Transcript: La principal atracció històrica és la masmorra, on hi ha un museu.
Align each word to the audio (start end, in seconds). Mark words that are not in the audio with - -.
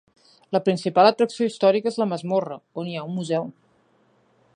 La 0.55 0.61
principal 0.67 1.09
atracció 1.09 1.49
històrica 1.49 1.91
és 1.91 1.99
la 2.03 2.07
masmorra, 2.13 2.57
on 2.85 2.89
hi 2.93 2.97
ha 3.03 3.07
un 3.11 3.15
museu. 3.19 3.47